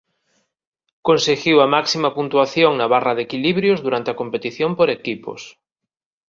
Conseguiu 1.07 1.57
a 1.65 1.67
máxima 1.75 2.09
puntuación 2.17 2.71
na 2.75 2.87
barra 2.93 3.15
de 3.15 3.23
equilibrios 3.27 3.79
durante 3.85 4.09
a 4.11 4.17
competición 4.21 4.71
por 4.77 4.87
equipos. 4.99 5.41